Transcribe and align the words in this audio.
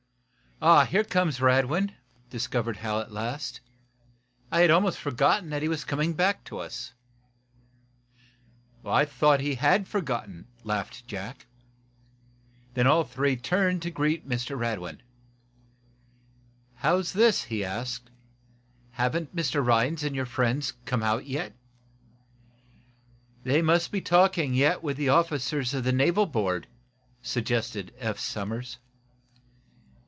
"Here 0.89 1.03
comes 1.03 1.41
Radwin," 1.41 1.95
discovered 2.29 2.77
Hal, 2.77 2.99
at 3.01 3.11
last. 3.11 3.61
"I 4.51 4.59
had 4.59 4.69
almost 4.69 4.99
forgotten 4.99 5.49
that 5.49 5.63
he 5.63 5.67
was 5.67 5.83
coming 5.83 6.13
back 6.13 6.43
to 6.43 6.59
us." 6.59 6.93
"I 8.85 9.05
thought 9.05 9.39
he 9.39 9.55
had 9.55 9.87
forgotten," 9.87 10.45
laughed 10.63 11.07
Jack. 11.07 11.47
Then 12.75 12.85
all 12.85 13.03
three 13.03 13.35
turned 13.37 13.81
to 13.81 13.89
greet 13.89 14.29
Mr. 14.29 14.55
Radwin. 14.55 15.01
"How's 16.75 17.13
this?" 17.13 17.45
he 17.45 17.65
asked. 17.65 18.11
"Haven't 18.91 19.35
Mr. 19.35 19.65
Rhinds 19.65 20.03
and 20.03 20.15
your 20.15 20.27
friends 20.27 20.73
come 20.85 21.01
out 21.01 21.25
yet?" 21.25 21.53
"They 23.41 23.63
must 23.63 23.91
be 23.91 23.99
talking, 23.99 24.53
yet, 24.53 24.83
with 24.83 24.97
the 24.97 25.09
officers 25.09 25.73
of 25.73 25.83
the 25.85 25.91
naval 25.91 26.27
board," 26.27 26.67
suggested 27.23 27.95
Eph 27.97 28.19
Somers. 28.19 28.77